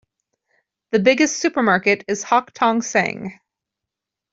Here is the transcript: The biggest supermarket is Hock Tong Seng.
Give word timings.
The 0.89 0.97
biggest 0.97 1.37
supermarket 1.37 2.05
is 2.07 2.23
Hock 2.23 2.53
Tong 2.55 2.81
Seng. 2.81 3.39